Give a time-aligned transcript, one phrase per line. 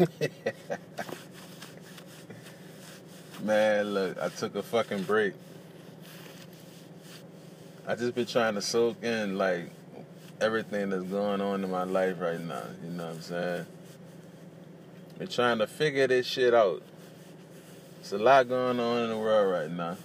[3.42, 5.32] Man, look, I took a fucking break.
[7.86, 9.70] I just been trying to soak in like
[10.40, 12.62] everything that's going on in my life right now.
[12.84, 13.66] You know what I'm saying?
[15.18, 16.82] Been trying to figure this shit out.
[18.00, 19.96] It's a lot going on in the world right now.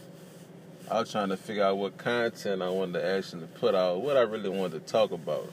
[0.92, 4.18] I was trying to figure out what content I wanted to actually put out, what
[4.18, 5.50] I really wanted to talk about.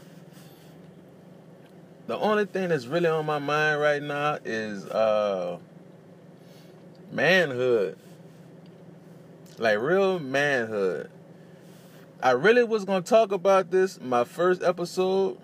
[2.06, 5.59] The only thing that's really on my mind right now is uh
[7.12, 7.97] manhood.
[9.59, 11.11] Like real manhood.
[12.23, 15.38] I really was gonna talk about this my first episode,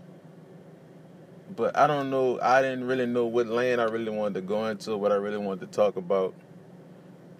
[1.54, 2.40] but I don't know.
[2.40, 5.38] I didn't really know what lane I really wanted to go into, what I really
[5.38, 6.34] wanted to talk about.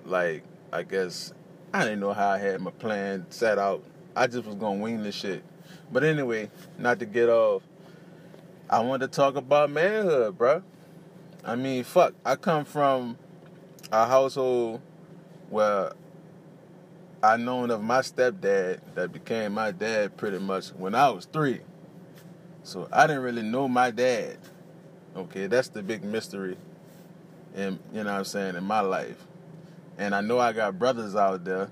[0.05, 1.33] Like, I guess
[1.73, 3.83] I didn't know how I had my plan set out.
[4.17, 5.43] I just was gonna wing this shit.
[5.93, 7.63] But anyway, not to get off.
[8.71, 10.63] I wanted to talk about manhood, bruh.
[11.43, 12.13] I mean, fuck.
[12.25, 13.17] I come from
[13.91, 14.83] a household
[15.49, 15.93] where
[17.23, 21.61] I known of my stepdad that became my dad pretty much when I was three.
[22.63, 24.37] So I didn't really know my dad.
[25.17, 26.59] Okay, that's the big mystery
[27.57, 29.27] in you know what I'm saying in my life.
[29.97, 31.71] And I know I got brothers out there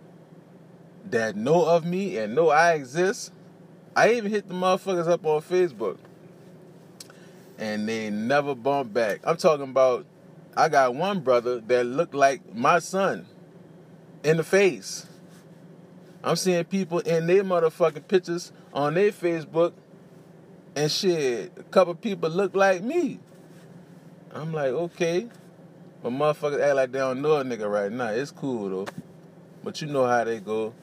[1.10, 3.32] that know of me and know I exist.
[3.94, 5.98] I even hit the motherfuckers up on Facebook.
[7.58, 9.20] And they never bump back.
[9.24, 10.06] I'm talking about
[10.56, 13.26] I got one brother that looked like my son
[14.24, 15.06] in the face.
[16.24, 19.74] I'm seeing people in their motherfucking pictures on their Facebook
[20.74, 21.52] and shit.
[21.58, 23.20] A couple people look like me.
[24.32, 25.28] I'm like, okay.
[26.02, 28.08] But motherfuckers act like they don't know a nigga right now.
[28.08, 28.86] It's cool though.
[29.62, 30.74] But you know how they go.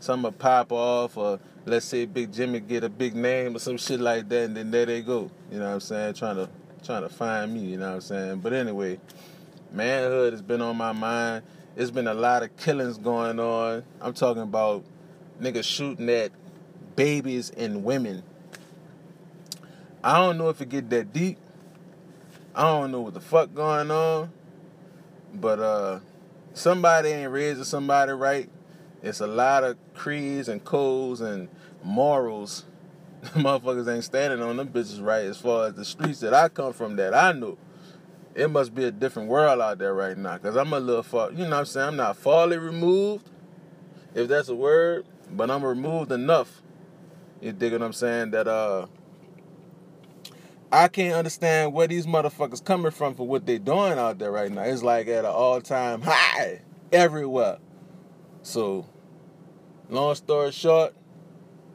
[0.00, 3.76] Some will pop off or let's say Big Jimmy get a big name or some
[3.76, 5.30] shit like that and then there they go.
[5.50, 6.14] You know what I'm saying?
[6.14, 6.48] Trying to
[6.82, 8.40] trying to find me, you know what I'm saying?
[8.40, 8.98] But anyway,
[9.72, 11.44] manhood has been on my mind.
[11.76, 13.84] There's been a lot of killings going on.
[14.00, 14.84] I'm talking about
[15.40, 16.32] niggas shooting at
[16.96, 18.22] babies and women.
[20.02, 21.38] I don't know if it get that deep.
[22.54, 24.32] I don't know what the fuck going on.
[25.34, 26.00] But uh
[26.54, 28.50] somebody ain't raising somebody right.
[29.02, 31.48] It's a lot of creeds and codes and
[31.82, 32.64] morals
[33.22, 36.48] The motherfuckers ain't standing on them bitches right as far as the streets that I
[36.48, 37.58] come from that I know.
[38.34, 40.38] It must be a different world out there right now.
[40.38, 41.88] Cause I'm a little far you know what I'm saying?
[41.88, 43.28] I'm not farly removed,
[44.14, 46.62] if that's a word, but I'm removed enough.
[47.40, 48.30] You dig what I'm saying?
[48.30, 48.86] That uh
[50.72, 54.50] I can't understand where these motherfuckers coming from for what they doing out there right
[54.50, 54.62] now.
[54.62, 56.62] It's like at an all time high
[56.92, 57.58] everywhere.
[58.42, 58.86] So
[59.88, 60.94] long story short,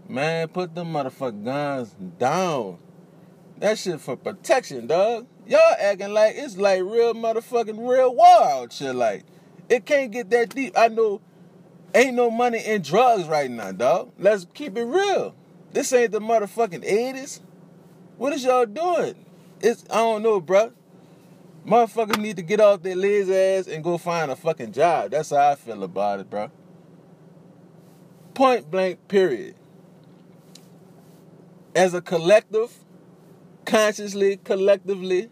[0.08, 2.78] Man, put them motherfucking guns down.
[3.58, 5.26] That shit for protection, dog.
[5.48, 8.94] Y'all acting like it's like real motherfucking real out shit.
[8.94, 9.24] Like,
[9.68, 10.74] it can't get that deep.
[10.78, 11.22] I know
[11.96, 14.12] ain't no money in drugs right now, dog.
[14.20, 15.34] Let's keep it real.
[15.72, 17.40] This ain't the motherfucking 80s.
[18.18, 19.26] What is y'all doing?
[19.62, 20.72] It's I don't know, bruh.
[21.66, 25.12] Motherfuckers need to get off their lazy ass and go find a fucking job.
[25.12, 26.52] That's how I feel about it, bro.
[28.34, 29.56] Point blank, period
[31.76, 32.74] as a collective,
[33.66, 35.30] consciously, collectively,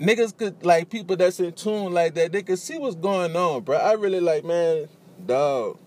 [0.00, 2.32] niggas could like people that's in tune like that.
[2.32, 3.76] They could see what's going on, bro.
[3.78, 4.88] I really like, man,
[5.24, 5.78] dog.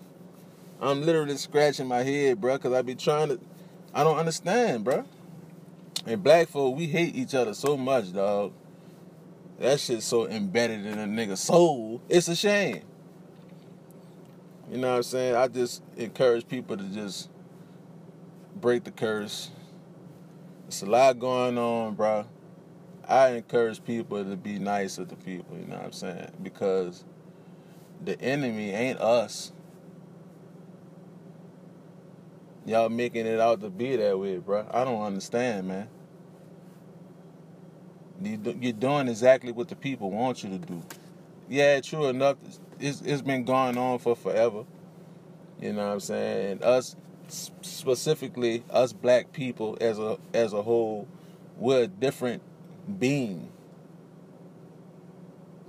[0.80, 3.40] I'm literally scratching my head, bro, because I be trying to.
[3.92, 5.04] I don't understand, bro.
[6.06, 8.52] And black folk, we hate each other so much, dog.
[9.60, 12.00] That shit's so embedded in a nigga's soul.
[12.08, 12.80] It's a shame.
[14.70, 15.34] You know what I'm saying?
[15.34, 17.28] I just encourage people to just
[18.58, 19.50] break the curse.
[20.66, 22.24] It's a lot going on, bro.
[23.06, 26.30] I encourage people to be nicer to the people, you know what I'm saying?
[26.42, 27.04] Because
[28.02, 29.52] the enemy ain't us.
[32.64, 34.66] Y'all making it out to be that way, bro.
[34.70, 35.88] I don't understand, man.
[38.22, 40.82] You're doing exactly what the people want you to do.
[41.48, 42.36] Yeah, true enough,
[42.78, 44.64] it's, it's been going on for forever.
[45.60, 46.62] You know what I'm saying?
[46.62, 46.96] us
[47.62, 51.06] specifically us black people as a as a whole,
[51.56, 52.42] we're a different
[52.98, 53.50] being.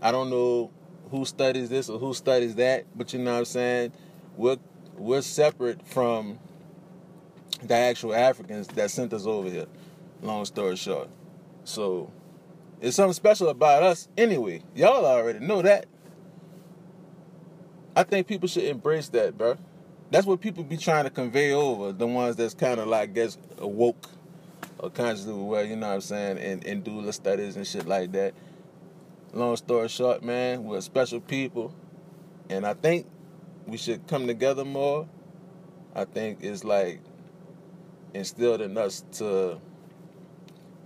[0.01, 0.71] I don't know
[1.11, 3.91] who studies this or who studies that, but you know what I'm saying?
[4.37, 4.57] We're
[4.97, 6.39] we're separate from
[7.63, 9.67] the actual Africans that sent us over here.
[10.21, 11.09] Long story short.
[11.63, 12.11] So
[12.81, 14.63] it's something special about us anyway.
[14.75, 15.85] Y'all already know that.
[17.95, 19.57] I think people should embrace that, bro.
[20.09, 21.91] That's what people be trying to convey over.
[21.91, 24.09] The ones that's kind of like, guess, woke
[24.79, 27.87] or consciously aware, you know what I'm saying, and, and do the studies and shit
[27.87, 28.33] like that.
[29.33, 31.73] Long story short, man, we're special people.
[32.49, 33.05] And I think
[33.67, 35.07] we should come together more.
[35.95, 36.99] I think it's like
[38.13, 39.59] instilled in us to,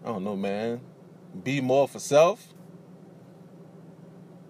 [0.03, 0.81] I don't know, man,
[1.43, 2.47] be more for self.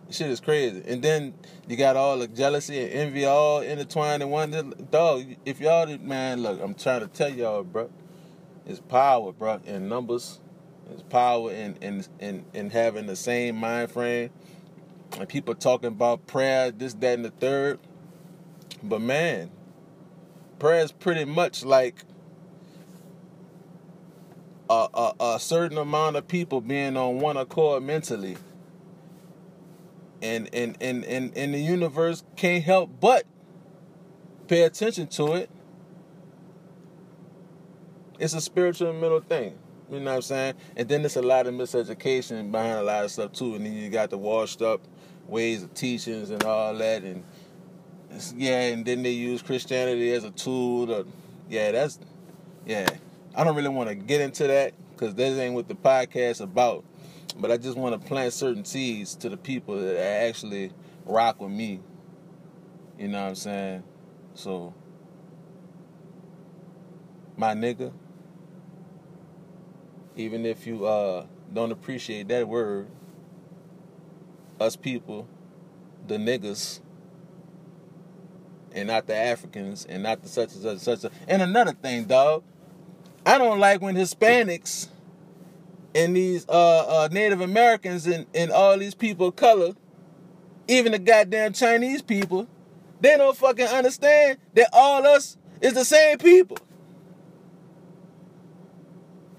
[0.09, 0.83] Shit is crazy.
[0.87, 1.33] And then
[1.67, 4.51] you got all the jealousy and envy all intertwined in one.
[4.91, 7.89] Dog, if y'all, man, look, I'm trying to tell y'all, bro.
[8.67, 10.39] It's power, bro, in numbers.
[10.91, 14.29] It's power in, in, in, in having the same mind frame.
[15.19, 17.79] And people talking about prayer, this, that, and the third.
[18.83, 19.51] But man,
[20.59, 22.03] prayer is pretty much like
[24.69, 28.37] a, a, a certain amount of people being on one accord mentally.
[30.21, 33.25] And, and, and, and, and the universe can't help but
[34.47, 35.49] pay attention to it.
[38.17, 39.57] It's a spiritual and mental thing.
[39.91, 40.53] You know what I'm saying?
[40.75, 43.55] And then there's a lot of miseducation behind a lot of stuff too.
[43.55, 44.81] And then you got the washed up
[45.27, 47.03] ways of teachings and all that.
[47.03, 47.23] And
[48.35, 51.05] yeah, and then they use Christianity as a tool to,
[51.49, 51.99] yeah, that's,
[52.65, 52.89] yeah.
[53.35, 56.85] I don't really want to get into that because this ain't what the podcast about.
[57.37, 60.71] But I just want to plant certain seeds to the people that actually
[61.05, 61.81] rock with me.
[62.97, 63.83] You know what I'm saying?
[64.35, 64.73] So,
[67.35, 67.91] my nigga,
[70.15, 72.87] even if you uh, don't appreciate that word,
[74.61, 75.27] us people,
[76.07, 76.79] the niggas,
[78.71, 81.11] and not the Africans, and not the such and such and such.
[81.27, 82.43] And another thing, dog,
[83.25, 84.87] I don't like when Hispanics
[85.95, 89.73] and these uh, uh, Native Americans and, and all these people of color,
[90.67, 92.47] even the goddamn Chinese people,
[93.01, 96.57] they don't fucking understand that all us is the same people.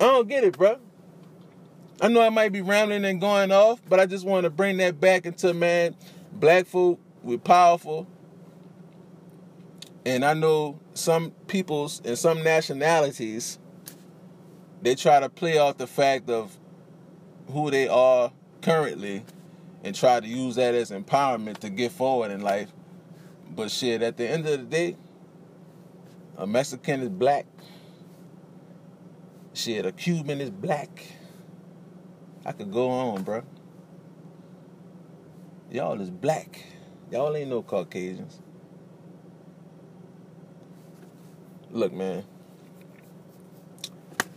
[0.01, 0.79] I don't get it, bro.
[2.01, 4.77] I know I might be rambling and going off, but I just want to bring
[4.79, 5.97] that back into man,
[6.33, 8.07] black folk, we're powerful.
[10.05, 13.59] And I know some peoples and some nationalities,
[14.83, 16.57] they try to play off the fact of
[17.49, 18.33] who they are
[18.63, 19.25] currently
[19.85, 22.71] and try to use that as empowerment to get forward in life.
[23.51, 24.97] But shit, at the end of the day,
[26.37, 27.47] a Mexican is black.
[29.55, 31.05] Shit, a Cuban is black.
[32.45, 33.43] I could go on, bro.
[35.71, 36.65] Y'all is black.
[37.11, 38.41] Y'all ain't no Caucasians.
[41.71, 42.25] Look, man.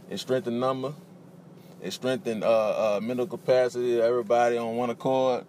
[0.10, 0.94] It strengthened number.
[1.82, 4.02] It strengthened uh, uh, mental capacity.
[4.02, 5.46] Everybody on one accord.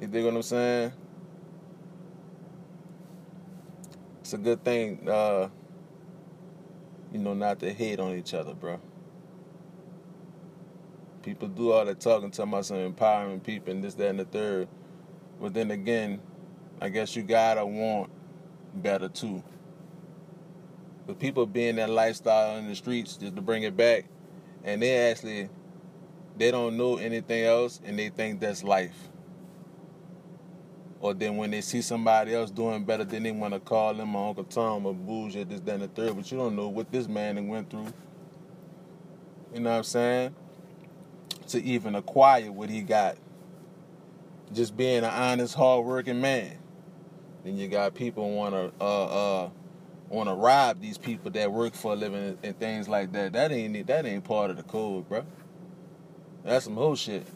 [0.00, 0.92] You dig what I'm saying?
[4.20, 5.48] It's a good thing, uh,
[7.12, 8.80] you know, not to hate on each other, bro.
[11.22, 14.24] People do all that talking, talking about some empowering people and this, that, and the
[14.24, 14.68] third.
[15.40, 16.20] But then again,
[16.80, 18.10] I guess you gotta want
[18.74, 19.42] better too.
[21.06, 24.06] But people being that lifestyle in the streets just to bring it back,
[24.62, 25.48] and they actually
[26.36, 29.08] they don't know anything else and they think that's life.
[31.00, 34.08] Or then when they see somebody else doing better, then they want to call them
[34.10, 36.16] my Uncle Tom or bullshit, this, that, and the third.
[36.16, 37.92] But you don't know what this man went through.
[39.52, 40.34] You know what I'm saying?
[41.48, 43.16] to even acquire what he got.
[44.52, 46.58] Just being an honest, hardworking man.
[47.44, 49.50] Then you got people want to uh, uh,
[50.14, 53.32] want to rob these people that work for a living and things like that.
[53.32, 55.24] That ain't that ain't part of the code, bro.
[56.44, 57.26] That's some whole shit.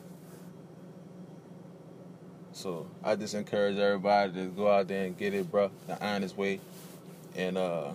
[2.53, 6.37] So I just encourage everybody to go out there and get it, bro, the honest
[6.37, 6.61] way,
[7.37, 7.91] and uh,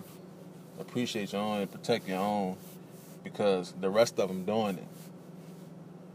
[0.80, 2.56] appreciate your own and protect your own,
[3.22, 4.86] because the rest of them doing it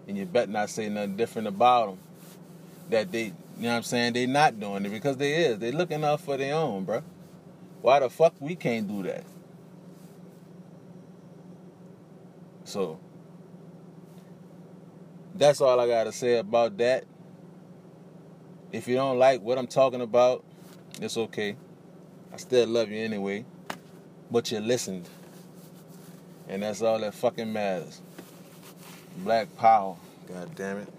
[0.09, 1.99] and you better not say nothing different about them.
[2.89, 5.59] That they, you know what I'm saying, they not doing it because they is.
[5.59, 7.03] They looking out for their own, bro.
[7.81, 9.23] Why the fuck we can't do that?
[12.65, 12.99] So,
[15.33, 17.05] that's all I got to say about that.
[18.71, 20.43] If you don't like what I'm talking about,
[21.01, 21.55] it's okay.
[22.33, 23.45] I still love you anyway.
[24.29, 25.09] But you listened.
[26.47, 28.01] And that's all that fucking matters.
[29.17, 29.95] Black Power.
[30.27, 30.98] God damn it.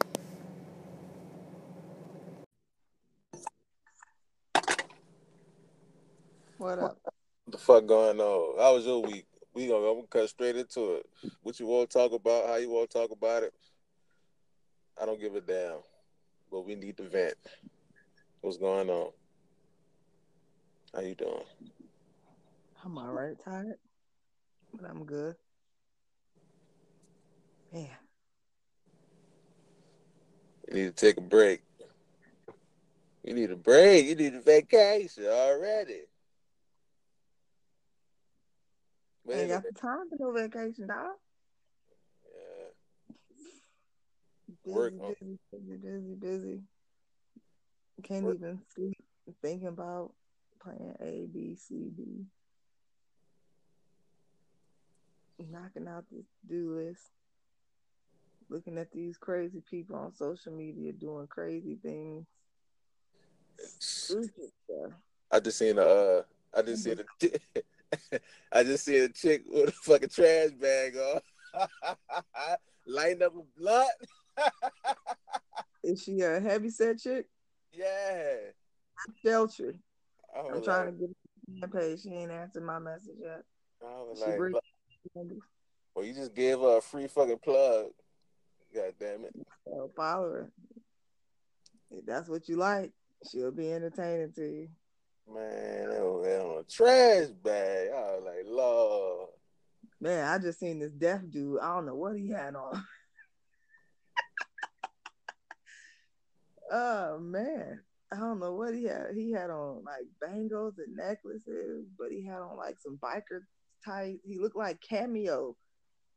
[6.60, 6.98] What up?
[7.46, 8.58] What the fuck going on?
[8.58, 9.24] How was your week?
[9.54, 11.06] We gonna, I'm gonna cut straight into it.
[11.42, 12.48] What you want to talk about?
[12.48, 13.54] How you want to talk about it?
[15.00, 15.78] I don't give a damn.
[16.50, 17.32] But we need to vent.
[18.42, 19.10] What's going on?
[20.94, 21.44] How you doing?
[22.84, 23.78] I'm all right, tired,
[24.74, 25.36] but I'm good.
[27.72, 27.88] Man.
[30.68, 31.62] You need to take a break.
[33.24, 34.04] You need a break.
[34.04, 36.02] You need a vacation already.
[39.28, 41.16] Ain't got the time for no vacation, dog.
[42.24, 42.70] Yeah.
[44.64, 45.14] Busy, Work, busy, huh?
[45.52, 46.60] busy, busy, busy.
[48.02, 48.36] Can't Work.
[48.36, 48.96] even sleep
[49.42, 50.12] thinking about
[50.62, 52.24] playing A, B, C, D.
[55.50, 57.02] Knocking out this to do list.
[58.48, 62.26] Looking at these crazy people on social media doing crazy things.
[63.78, 64.30] Stupid
[64.64, 64.92] stuff.
[65.30, 66.22] I just seen a, uh,
[66.56, 67.04] I just seen a,
[68.52, 71.68] I just see a chick with a fucking trash bag on,
[72.87, 73.90] lighting up a blunt.
[75.85, 77.26] Is she a heavy set chick?
[77.73, 78.37] yeah.
[79.25, 79.75] Shelter.
[80.37, 81.11] I'm was trying to get
[81.62, 82.02] her page.
[82.02, 83.42] She ain't answered my message yet.
[84.14, 84.38] She like,
[85.94, 87.87] well, you just gave her a free fucking plug.
[88.75, 89.35] God damn it.
[89.64, 90.52] So follow her.
[91.90, 92.92] If that's what you like,
[93.30, 94.68] she'll be entertaining to you.
[95.28, 97.90] Man, that was on a trash bag.
[97.90, 99.28] I was like, Lord.
[100.00, 101.60] Man, I just seen this deaf dude.
[101.60, 102.72] I don't know what he had on.
[106.72, 107.80] oh man.
[108.12, 109.14] I don't know what he had.
[109.14, 113.42] He had on like bangles and necklaces, but he had on like some biker
[113.84, 114.18] tights.
[114.24, 115.56] He looked like cameo.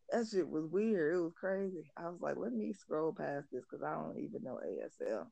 [0.10, 1.16] That shit was weird.
[1.16, 1.92] It was crazy.
[1.96, 5.28] I was like, let me scroll past this because I don't even know ASL.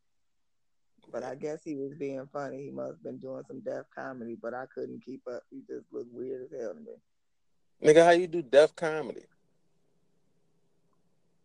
[1.11, 2.63] But I guess he was being funny.
[2.63, 5.43] He must have been doing some deaf comedy, but I couldn't keep up.
[5.49, 6.93] He just looked weird as hell to me.
[7.83, 9.25] Nigga, how you do deaf comedy?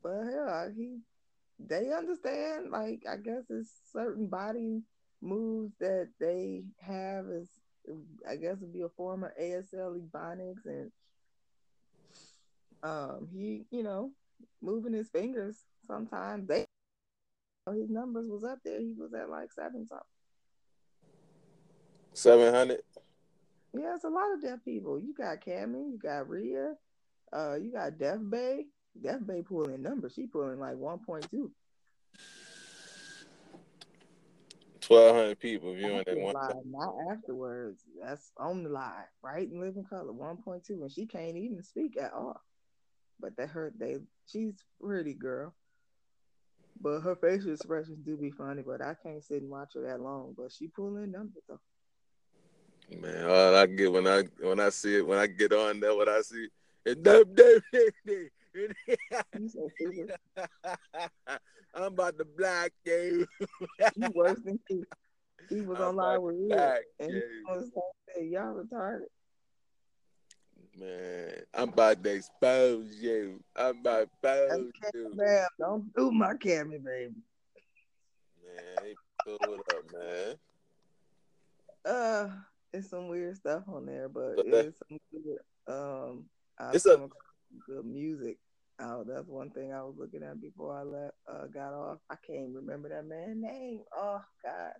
[0.02, 0.98] But hell, he
[1.58, 2.70] they understand.
[2.70, 4.82] Like I guess it's certain body
[5.22, 7.48] moves that they have is
[8.28, 10.92] I guess it'd be a form of ASL ebonics and
[12.82, 14.10] um he, you know,
[14.60, 16.66] moving his fingers sometimes they
[17.72, 18.80] his numbers was up there.
[18.80, 20.06] He was at like seven something.
[22.14, 22.80] 700?
[23.74, 24.98] Yeah, it's a lot of deaf people.
[24.98, 26.74] You got Cammy, you got Rhea,
[27.32, 28.66] uh, you got Deaf Bay.
[29.02, 30.14] Deaf Bay pulling numbers.
[30.14, 31.50] She pulling like 1.2.
[34.88, 36.34] 1,200 people viewing that one.
[36.34, 37.82] live, not afterwards.
[38.00, 39.50] That's on the live, right?
[39.50, 42.40] In living color, 1.2, and she can't even speak at all.
[43.18, 43.74] But that hurt.
[43.78, 43.96] They,
[44.26, 45.54] she's pretty girl,
[46.80, 48.62] but her facial expressions do be funny.
[48.62, 50.34] But I can't sit and watch her that long.
[50.36, 51.60] But she pulling numbers though.
[53.00, 55.94] Man, all I get when I when I see it, when I get on that
[55.96, 56.48] what I see
[56.84, 57.62] is dub, dub,
[58.54, 59.68] You so.
[61.74, 63.26] I'm about to black you.
[63.96, 64.82] You worse than she.
[65.50, 67.44] He was I'm on live with to and he you.
[67.48, 67.70] was
[68.14, 69.06] saying, "Y'all retarded."
[70.78, 73.42] Man, I'm about to expose you.
[73.56, 75.12] I'm about to expose you.
[75.14, 77.14] Man, don't do my camera, baby.
[78.44, 80.34] Man, he pulled up, man.
[81.84, 82.28] Uh,
[82.72, 85.72] it's some weird stuff on there, but it's some good.
[85.72, 86.24] Um,
[86.58, 87.10] I've It's a- some
[87.66, 88.38] good music.
[88.78, 91.14] Oh, that's one thing I was looking at before I left.
[91.26, 91.98] Uh, got off.
[92.10, 93.80] I can't remember that man's name.
[93.96, 94.72] Oh God.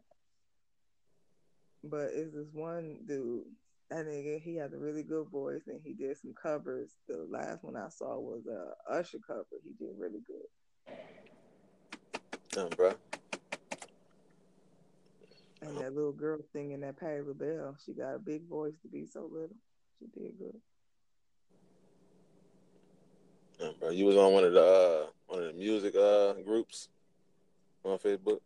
[1.82, 3.44] But it's this one dude.
[3.90, 6.90] That nigga, he had a really good voice, and he did some covers.
[7.06, 9.46] The last one I saw was a Usher cover.
[9.62, 10.96] He did really good.
[12.50, 12.94] Damn, bro.
[15.62, 19.06] And that little girl singing that Patti LaBelle, she got a big voice to be
[19.06, 19.56] so little.
[19.98, 20.60] She did good.
[23.58, 23.90] Damn, bro.
[23.90, 26.88] You was on one of the uh, one of the music uh groups
[27.84, 28.40] on Facebook.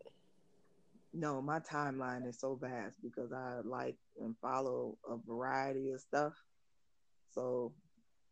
[1.13, 6.35] No, my timeline is so vast because I like and follow a variety of stuff.
[7.33, 7.73] So,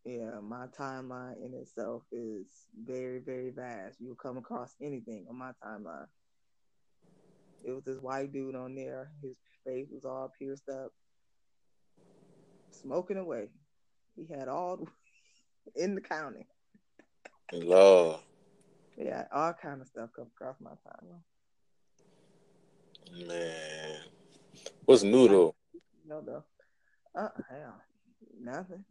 [0.04, 2.46] yeah, my timeline in itself is
[2.84, 3.96] very, very vast.
[4.00, 6.06] You'll come across anything on my timeline.
[7.64, 9.10] It was this white dude on there.
[9.22, 10.92] His face was all pierced up,
[12.70, 13.48] smoking away.
[14.16, 14.86] He had all
[15.76, 16.46] in the county.
[17.52, 18.20] Lord,
[18.96, 21.22] Yeah, all kind of stuff come across my timeline.
[23.26, 24.00] Man.
[24.84, 25.54] What's new though?
[26.06, 26.44] No, though.
[27.14, 27.80] Uh, hell,
[28.40, 28.84] nothing.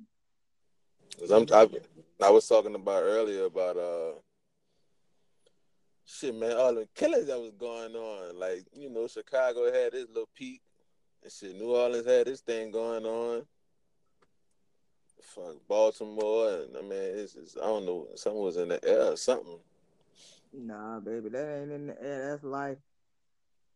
[1.19, 1.67] 'Cause I'm I,
[2.25, 4.19] I was talking about earlier about uh
[6.05, 8.39] shit, man, all the killings that was going on.
[8.39, 10.61] Like, you know, Chicago had this little peak
[11.23, 11.55] and shit.
[11.55, 13.45] New Orleans had this thing going on.
[15.21, 19.11] Fuck Baltimore and I mean it's just I don't know, something was in the air
[19.13, 19.59] or something.
[20.53, 22.31] Nah, baby, that ain't in the air.
[22.31, 22.77] That's life.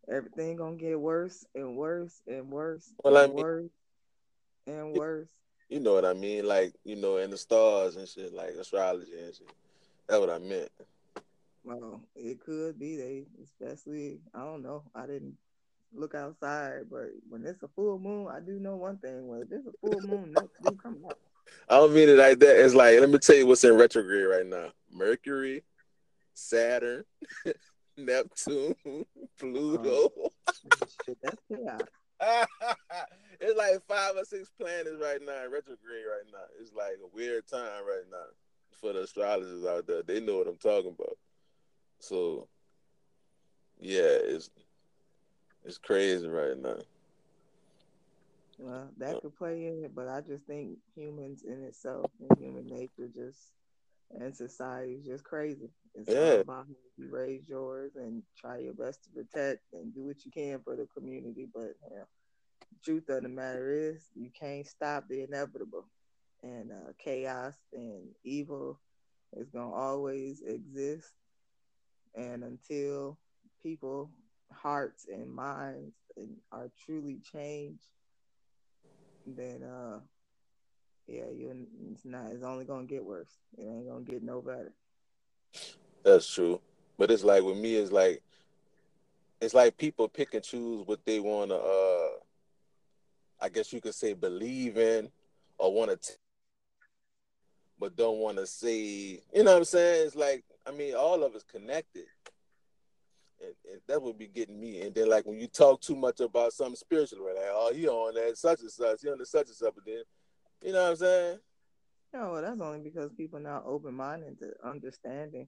[0.10, 3.70] Everything gonna get worse and worse and worse Well, I and mean- worse
[4.68, 5.28] and worse.
[5.70, 6.46] You know what I mean?
[6.46, 9.48] Like, you know, in the stars and shit, like astrology and shit.
[10.08, 10.70] That's what I meant.
[11.64, 14.84] Well, it could be they, especially I don't know.
[14.96, 15.38] I didn't
[15.94, 19.28] look outside, but when it's a full moon, I do know one thing.
[19.28, 21.18] When it's a full moon, nuts do come out.
[21.70, 22.64] I don't mean it like that.
[22.66, 25.64] It's like let me tell you what's in retrograde right now: Mercury,
[26.34, 27.06] Saturn,
[28.06, 29.06] Neptune, um,
[29.40, 30.12] Pluto.
[31.06, 31.82] Shit, that's chaos.
[33.40, 36.46] it's like five or six planets right now in retrograde right now.
[36.60, 38.26] It's like a weird time right now
[38.80, 40.04] for the astrologers out there.
[40.04, 41.18] They know what I'm talking about.
[42.00, 42.48] So
[43.80, 44.50] yeah, it's
[45.66, 46.78] it's crazy right now.
[48.60, 52.68] Well, that could play in it, but I just think humans in itself and human
[52.68, 53.54] nature just
[54.20, 55.70] and society is just crazy.
[55.96, 56.44] It's Yeah.
[56.44, 60.32] about how you raise yours and try your best to protect and do what you
[60.32, 61.48] can for the community.
[61.52, 62.06] But you know,
[62.84, 65.86] truth of the matter is, you can't stop the inevitable,
[66.44, 68.80] and uh, chaos and evil
[69.34, 71.14] is gonna always exist.
[72.16, 73.18] And until
[73.62, 74.12] people
[74.52, 77.90] hearts and minds and are truly changed,
[79.26, 80.00] then uh
[81.12, 83.32] yeah, you it's not it's only gonna get worse.
[83.58, 84.72] It ain't gonna get no better.
[86.04, 86.62] That's true.
[86.98, 88.24] But it's like with me, it's like
[89.42, 91.58] it's like people pick and choose what they want to.
[91.58, 92.10] uh
[93.44, 95.10] I guess you could say believe in
[95.58, 96.14] or want to,
[97.78, 99.20] but don't want to say.
[99.34, 100.08] You know what I'm saying?
[100.08, 102.06] It's like I mean, all of us connected,
[103.42, 104.82] and, and that would be getting me.
[104.82, 107.36] And then like when you talk too much about something spiritual, right?
[107.36, 109.86] like oh, he on that such and such, he on the such and such, but
[109.86, 110.04] then
[110.62, 111.40] you know what I'm saying?
[112.14, 115.48] No, well, that's only because people now open minded to understanding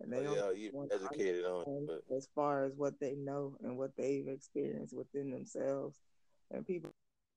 [0.00, 3.14] and they Oh, don't yeah, you educated on it, but as far as what they
[3.14, 6.00] know and what they've experienced within themselves.
[6.50, 6.90] And people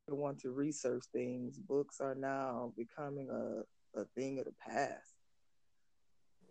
[0.10, 1.58] want to research things.
[1.60, 5.14] Books are now becoming a, a thing of the past.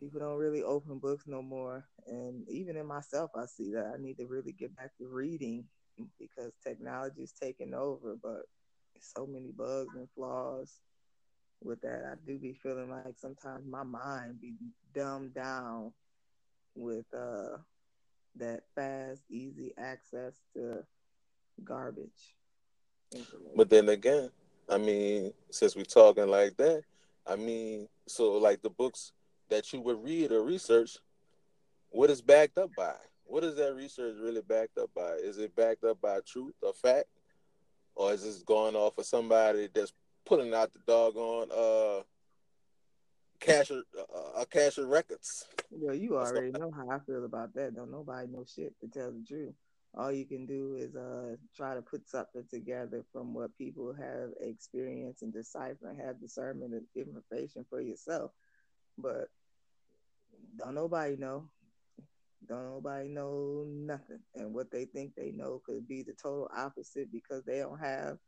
[0.00, 1.86] People don't really open books no more.
[2.06, 5.64] And even in myself, I see that I need to really get back to reading
[6.18, 8.16] because technology is taking over.
[8.22, 8.42] But
[9.00, 10.80] so many bugs and flaws
[11.62, 12.04] with that.
[12.10, 14.54] I do be feeling like sometimes my mind be
[14.94, 15.92] dumbed down
[16.74, 17.58] with uh
[18.36, 20.84] that fast, easy access to
[21.62, 22.36] garbage.
[23.54, 24.30] But then again,
[24.68, 26.82] I mean, since we're talking like that,
[27.26, 29.12] I mean, so like the books
[29.50, 30.98] that you would read or research,
[31.90, 32.94] what is backed up by?
[33.24, 35.12] What is that research really backed up by?
[35.22, 37.06] Is it backed up by truth or fact?
[37.94, 39.92] Or is this going off of somebody that's
[40.24, 42.02] pulling out the doggone uh
[43.40, 45.46] cache of uh, a cache of records?
[45.70, 47.74] well, you already know how I feel about that.
[47.74, 49.54] Don't nobody know shit to tell the truth.
[49.96, 54.30] All you can do is uh try to put something together from what people have
[54.40, 58.32] experienced and decipher and have discernment and give information for yourself.
[58.98, 59.28] But
[60.58, 61.48] don't nobody know.
[62.48, 64.20] Don't nobody know nothing.
[64.34, 68.18] And what they think they know could be the total opposite because they don't have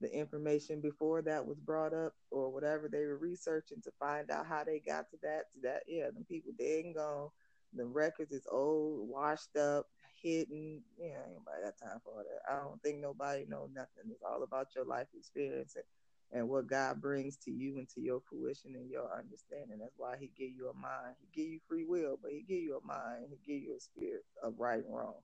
[0.00, 4.46] the information before that was brought up or whatever they were researching to find out
[4.46, 5.82] how they got to that to that.
[5.86, 7.30] Yeah, the people and gone.
[7.74, 9.86] The records is old, washed up,
[10.22, 10.82] hidden.
[10.98, 12.52] Yeah, ain't nobody got time for all that.
[12.52, 14.10] I don't think nobody know nothing.
[14.10, 15.84] It's all about your life experience and,
[16.32, 19.78] and what God brings to you and to your fruition and your understanding.
[19.78, 21.14] That's why He give you a mind.
[21.20, 23.26] He give you free will, but He give you a mind.
[23.30, 25.20] He give you a spirit of right and wrong.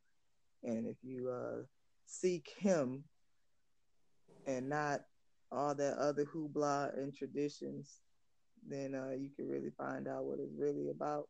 [0.63, 1.63] And if you uh,
[2.07, 3.05] seek Him
[4.47, 5.01] and not
[5.51, 8.01] all that other hoopla and traditions,
[8.69, 11.29] then uh, you can really find out what it's really about.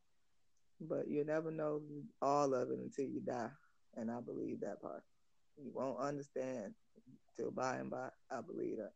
[0.80, 1.80] But you'll never know
[2.20, 3.50] all of it until you die.
[3.96, 5.02] And I believe that part.
[5.56, 6.74] You won't understand
[7.36, 8.08] till by and by.
[8.30, 8.92] I believe that.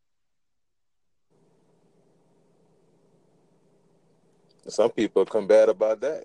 [4.68, 6.24] Some people come bad about that.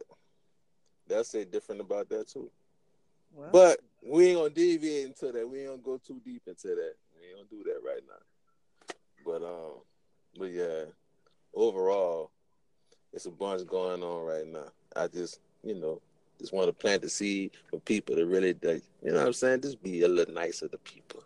[1.07, 2.49] They'll say different about that too.
[3.51, 5.47] But we ain't gonna deviate into that.
[5.47, 6.93] We ain't gonna go too deep into that.
[7.15, 8.95] We ain't gonna do that right now.
[9.25, 9.81] But um,
[10.37, 10.85] but yeah,
[11.53, 12.31] overall,
[13.13, 14.71] it's a bunch going on right now.
[14.95, 16.01] I just, you know,
[16.39, 19.33] just want to plant the seed for people to really, like, you know what I'm
[19.33, 19.61] saying?
[19.61, 21.23] Just be a little nicer to people.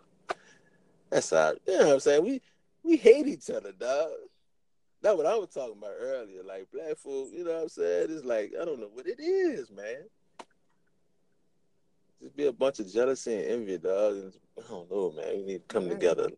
[1.10, 2.24] That's how, you know what I'm saying?
[2.24, 2.42] We
[2.84, 4.10] we hate each other, dog.
[5.06, 6.42] That's what I was talking about earlier.
[6.42, 8.08] Like black folk, you know what I'm saying?
[8.10, 10.02] It's like I don't know what it is, man.
[12.20, 14.16] Just be a bunch of jealousy and envy, dog.
[14.16, 15.38] And I don't know, man.
[15.38, 16.30] We need to come together.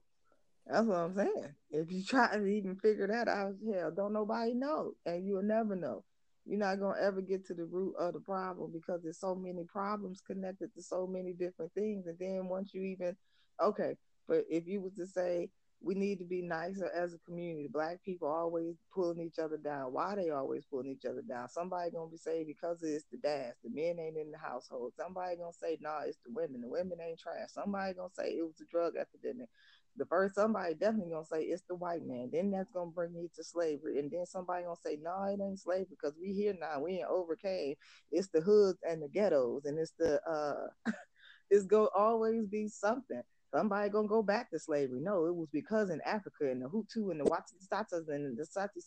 [0.65, 1.55] That's what I'm saying.
[1.71, 5.73] If you try to even figure that out, hell, don't nobody know, and you'll never
[5.73, 6.03] know.
[6.45, 9.63] You're not gonna ever get to the root of the problem because there's so many
[9.63, 12.05] problems connected to so many different things.
[12.05, 13.15] And then once you even,
[13.63, 13.95] okay,
[14.27, 15.51] but if you was to say,
[15.81, 17.67] we need to be nicer as a community.
[17.71, 19.93] Black people always pulling each other down.
[19.93, 21.49] Why they always pulling each other down?
[21.49, 24.93] Somebody gonna be saying because it's the dads, The men ain't in the household.
[24.97, 26.61] Somebody gonna say nah, it's the women.
[26.61, 27.49] The women ain't trash.
[27.49, 29.49] Somebody gonna say it was a drug epidemic.
[29.97, 32.29] The first somebody definitely gonna say it's the white man.
[32.31, 33.99] Then that's gonna bring me to slavery.
[33.99, 36.81] And then somebody gonna say no, nah, it ain't slavery because we here now.
[36.81, 37.75] We ain't overcame.
[38.11, 40.91] It's the hoods and the ghettos, and it's the uh,
[41.51, 43.21] it's gonna always be something
[43.57, 44.99] somebody gonna go back to slavery.
[45.01, 48.81] No, it was because in Africa and the Hutu and the Watsistatas and the Sati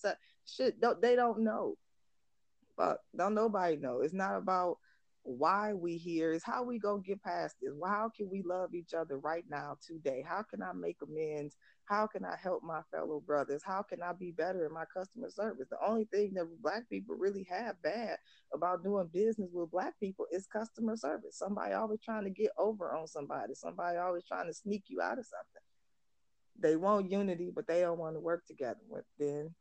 [0.47, 1.75] shit, don't, they don't know.
[2.77, 4.01] But don't nobody know.
[4.01, 4.79] It's not about
[5.23, 7.73] why we here is how we gonna get past this.
[7.85, 10.25] How can we love each other right now, today?
[10.27, 11.57] How can I make amends?
[11.85, 13.63] How can I help my fellow brothers?
[13.65, 15.69] How can I be better in my customer service?
[15.69, 18.17] The only thing that black people really have bad
[18.55, 21.37] about doing business with black people is customer service.
[21.37, 23.55] Somebody always trying to get over on somebody.
[23.55, 25.63] Somebody always trying to sneak you out of something.
[26.59, 28.81] They want unity, but they don't want to work together.
[28.89, 29.55] With then,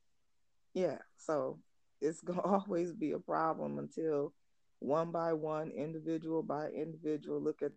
[0.73, 0.99] yeah.
[1.17, 1.59] So
[1.99, 4.33] it's gonna always be a problem until
[4.79, 7.71] one by one, individual by individual, look at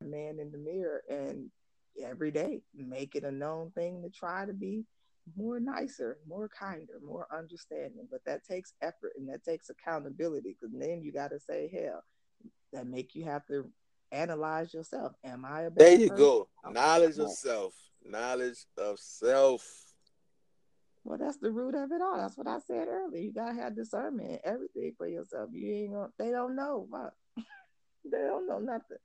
[0.00, 1.50] the man in the mirror and
[2.02, 4.84] every day make it a known thing to try to be
[5.36, 8.08] more nicer, more kinder, more understanding.
[8.10, 12.02] But that takes effort and that takes accountability because then you got to say, hell,
[12.72, 13.68] that make you have to
[14.10, 15.12] analyze yourself.
[15.24, 16.16] Am I a There you person?
[16.16, 16.48] go.
[16.70, 17.74] Knowledge of self.
[18.04, 19.64] Knowledge of self.
[21.04, 22.16] Well, that's the root of it all.
[22.16, 23.20] That's what I said earlier.
[23.20, 25.50] You gotta have discernment, everything for yourself.
[25.52, 26.08] You ain't gonna.
[26.18, 26.88] They don't know.
[28.04, 28.98] they don't know nothing.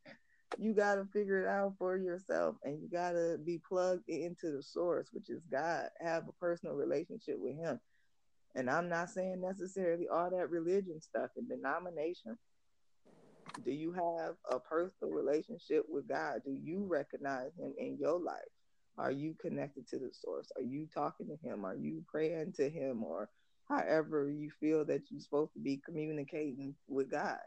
[0.59, 5.09] You gotta figure it out for yourself, and you gotta be plugged into the source,
[5.11, 5.89] which is God.
[5.99, 7.79] Have a personal relationship with Him.
[8.55, 12.37] And I'm not saying necessarily all that religion stuff and denomination.
[13.65, 16.41] Do you have a personal relationship with God?
[16.45, 18.56] Do you recognize Him in your life?
[18.97, 20.51] Are you connected to the source?
[20.55, 21.65] Are you talking to him?
[21.65, 23.29] Are you praying to him or
[23.69, 27.37] however you feel that you're supposed to be communicating with God?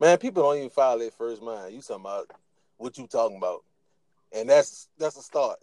[0.00, 1.74] Man, people don't even follow their first mind.
[1.74, 2.30] You talking about
[2.76, 3.64] what you talking about.
[4.32, 5.58] And that's that's a start.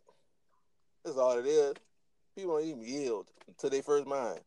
[1.04, 1.74] That's all it is.
[2.36, 3.28] People don't even yield
[3.60, 4.39] to their first mind.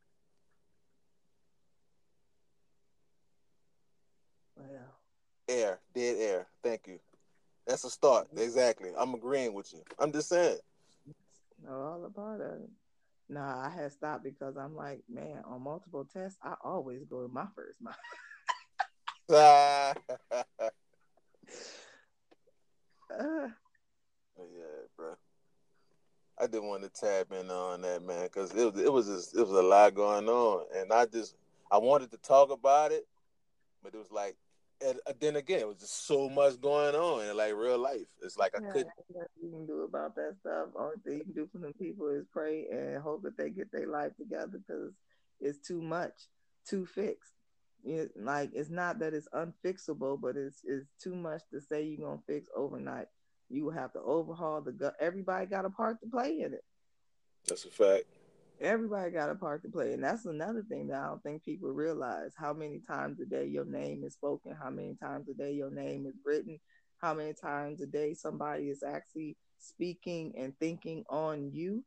[4.56, 4.68] Well.
[5.48, 6.46] Air, dead air.
[6.62, 6.98] Thank you.
[7.66, 8.28] That's a start.
[8.28, 8.38] Mm-hmm.
[8.38, 8.90] Exactly.
[8.96, 9.82] I'm agreeing with you.
[9.98, 10.58] I'm just saying
[11.64, 12.68] know all about it.
[13.28, 17.28] Nah, I had stopped because I'm like, man, on multiple tests, I always go to
[17.32, 17.96] my first mind.
[19.30, 19.94] uh,
[24.38, 25.14] yeah, bro.
[26.38, 29.36] I didn't want to tap in on that, man, because it was it was just,
[29.36, 31.36] it was a lot going on, and I just
[31.70, 33.06] I wanted to talk about it,
[33.82, 34.36] but it was like
[34.84, 38.08] and uh, then again, it was just so much going on in like real life.
[38.22, 38.92] It's like I yeah, couldn't.
[39.40, 40.68] you can do about that stuff.
[40.76, 43.70] Only thing you can do for them people is pray and hope that they get
[43.72, 44.92] their life together because
[45.40, 46.12] it's too much
[46.66, 47.32] too fixed.
[47.84, 52.08] It, like it's not that it's unfixable, but it's it's too much to say you're
[52.08, 53.06] gonna fix overnight.
[53.48, 54.94] You have to overhaul the gut.
[55.00, 56.64] Everybody got a part to play in it.
[57.48, 58.04] That's a fact.
[58.60, 59.92] Everybody got a part to play.
[59.92, 63.46] And that's another thing that I don't think people realize how many times a day
[63.46, 66.60] your name is spoken, how many times a day your name is written,
[66.98, 71.82] how many times a day somebody is actually speaking and thinking on you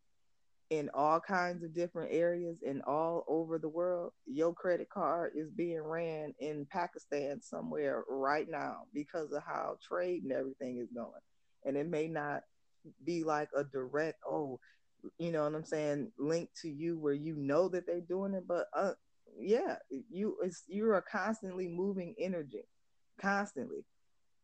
[0.70, 4.12] in all kinds of different areas and all over the world.
[4.26, 10.24] Your credit card is being ran in Pakistan somewhere right now because of how trade
[10.24, 11.22] and everything is going.
[11.66, 12.42] And it may not
[13.04, 14.60] be like a direct, oh,
[15.18, 18.48] you know what I'm saying, linked to you where you know that they're doing it,
[18.48, 18.94] but uh,
[19.40, 22.64] yeah, you it's you are constantly moving energy,
[23.20, 23.86] constantly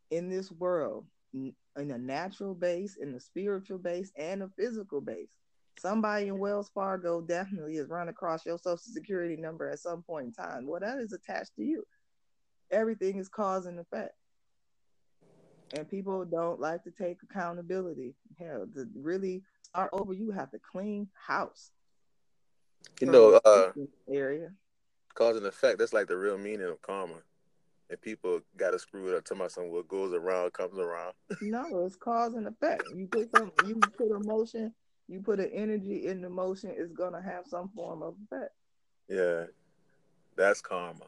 [0.10, 5.30] in this world, in a natural base, in a spiritual base, and a physical base.
[5.80, 10.28] Somebody in Wells Fargo definitely has run across your social security number at some point
[10.28, 10.68] in time.
[10.68, 11.84] Well, that is attached to you.
[12.70, 14.14] Everything is cause and effect.
[15.74, 18.14] And people don't like to take accountability.
[18.38, 19.42] Hell, to really
[19.74, 21.72] start over, you have to clean house.
[23.00, 23.72] You know, uh,
[24.12, 24.52] area
[25.14, 25.80] cause and effect.
[25.80, 27.16] That's like the real meaning of karma.
[27.90, 29.26] And people got to screw it up.
[29.26, 31.14] Talking about something what goes around comes around.
[31.42, 32.84] no, it's cause and effect.
[32.96, 34.74] You put some, you put emotion,
[35.08, 38.54] you put an energy in the motion, it's gonna have some form of effect.
[39.10, 39.46] Yeah,
[40.38, 41.06] that's karma.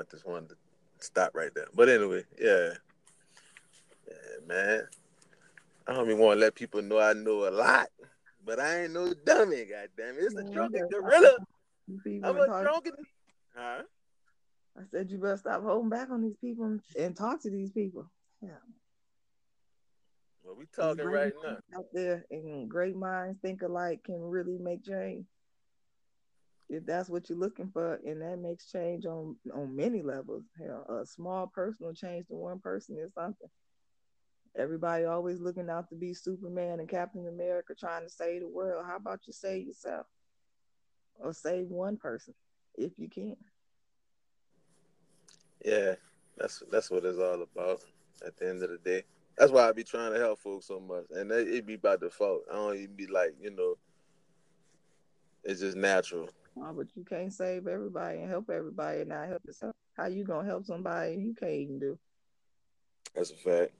[0.00, 0.56] I just wanted to
[1.00, 1.66] stop right there.
[1.74, 2.70] But anyway, yeah,
[4.06, 4.88] yeah, man.
[5.88, 7.88] I don't even want to let people know I know a lot,
[8.44, 9.64] but I ain't no dummy.
[9.64, 11.38] Goddamn it, it's the drunken gorilla.
[12.22, 12.92] I'm a drunken.
[13.56, 13.82] Huh?
[14.76, 18.10] I said you better stop holding back on these people and talk to these people.
[18.42, 18.50] Yeah.
[20.44, 21.56] Well, we talking right now.
[21.74, 25.24] Out there, and great minds think alike can really make change.
[26.68, 30.44] If that's what you're looking for, and that makes change on on many levels.
[30.58, 33.48] Hell, a small personal change to one person is something.
[34.58, 38.84] Everybody always looking out to be Superman and Captain America, trying to save the world.
[38.86, 40.06] How about you save yourself,
[41.20, 42.34] or save one person
[42.76, 43.36] if you can?
[45.64, 45.94] Yeah,
[46.36, 47.82] that's that's what it's all about.
[48.26, 49.04] At the end of the day,
[49.36, 51.96] that's why I be trying to help folks so much, and it, it be by
[51.96, 52.42] default.
[52.50, 53.76] I don't even be like, you know,
[55.44, 56.28] it's just natural.
[56.56, 59.72] Oh, but you can't save everybody and help everybody and not help yourself.
[59.96, 61.98] How you gonna help somebody you can't even do?
[63.14, 63.72] That's a fact.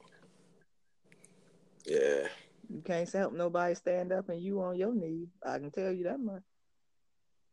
[1.88, 2.28] Yeah.
[2.68, 5.28] You can't help nobody stand up and you on your knees.
[5.44, 6.42] I can tell you that much.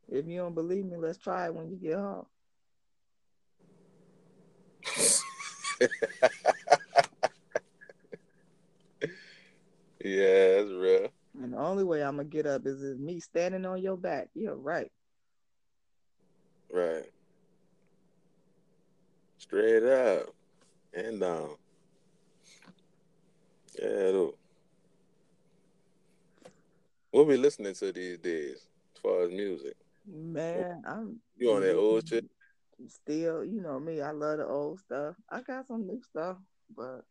[0.10, 2.26] If you don't believe me, let's try it when you get home.
[10.04, 11.08] yeah, that's real.
[11.42, 14.28] And the only way I'm gonna get up is, me standing on your back.
[14.36, 14.92] You're right.
[16.70, 17.10] Right.
[19.38, 20.28] Straight up
[20.94, 21.56] and down.
[23.82, 24.36] Yeah, though.
[27.12, 29.76] What we listening to these days as far as music?
[30.06, 32.26] Man, I'm you on that old shit?
[32.88, 35.16] Still, you know me, I love the old stuff.
[35.30, 36.38] I got some new stuff,
[36.76, 37.02] but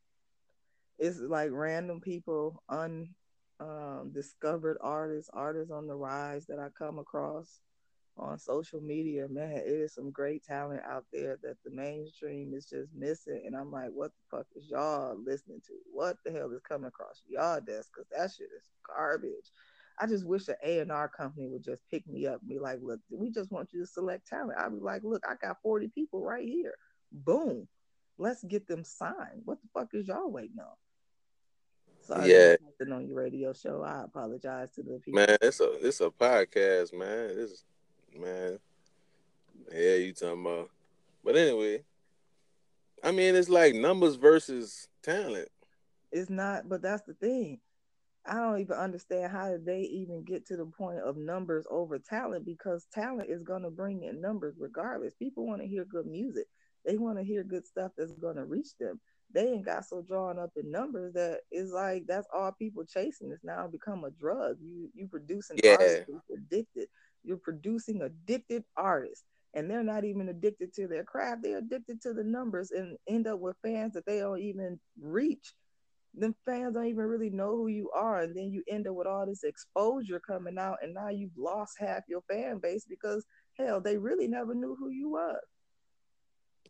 [0.99, 7.61] it's like random people, undiscovered um, artists, artists on the rise that I come across
[8.17, 12.67] on social media, man, it is some great talent out there that the mainstream is
[12.67, 13.43] just missing.
[13.47, 15.73] And I'm like, what the fuck is y'all listening to?
[15.93, 17.91] What the hell is coming across y'all desk?
[17.93, 19.51] Because that shit is garbage.
[19.99, 23.01] I just wish an A&R company would just pick me up and be like, look,
[23.11, 24.59] we just want you to select talent.
[24.59, 26.75] I'd be like, look, I got 40 people right here.
[27.13, 27.69] Boom.
[28.19, 29.43] Let's get them signed.
[29.45, 30.75] What the fuck is y'all waiting on?
[32.01, 32.57] Sorry yeah.
[32.93, 33.83] on your radio show.
[33.83, 35.21] I apologize to the people.
[35.21, 37.31] Man, it's a it's a podcast, man.
[37.31, 37.65] It's
[38.19, 38.59] man.
[39.73, 40.71] Yeah, you talking about.
[41.25, 41.83] But anyway,
[43.03, 45.49] I mean, it's like numbers versus talent.
[46.13, 47.61] It's not, but that's the thing.
[48.27, 51.99] I don't even understand how did they even get to the point of numbers over
[51.99, 55.13] talent because talent is going to bring in numbers regardless.
[55.15, 56.47] People want to hear good music.
[56.87, 59.01] They want to hear good stuff that's going to reach them.
[59.33, 63.31] They ain't got so drawn up in numbers that it's like that's all people chasing.
[63.33, 64.57] It's now become a drug.
[64.63, 65.73] You you producing yeah.
[65.73, 66.89] artists addicted.
[67.25, 71.43] You're producing addicted artists, and they're not even addicted to their craft.
[71.43, 75.55] They're addicted to the numbers and end up with fans that they don't even reach.
[76.15, 79.07] Them fans don't even really know who you are, and then you end up with
[79.07, 83.25] all this exposure coming out, and now you've lost half your fan base because
[83.59, 85.41] hell, they really never knew who you were.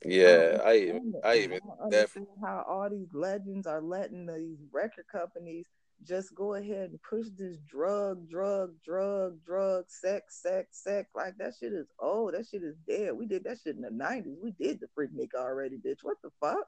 [0.05, 4.59] Yeah, I, I even I even I understand how all these legends are letting these
[4.73, 5.67] record companies
[6.03, 11.09] just go ahead and push this drug, drug, drug, drug, sex, sex, sex.
[11.15, 12.35] Like that shit is old.
[12.35, 13.13] That shit is dead.
[13.15, 14.39] We did that shit in the nineties.
[14.43, 16.01] We did the Freaknik already, bitch.
[16.03, 16.67] What the fuck?